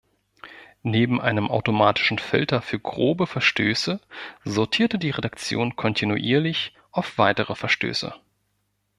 Neben 0.81 1.21
einem 1.21 1.47
automatischen 1.51 2.17
Filter 2.17 2.63
für 2.63 2.79
grobe 2.79 3.27
Verstöße 3.27 3.99
sortierte 4.43 4.97
die 4.97 5.11
Redaktion 5.11 5.75
kontinuierlich 5.75 6.73
auf 6.91 7.19
weitere 7.19 7.53
Verstöße. 7.53 8.11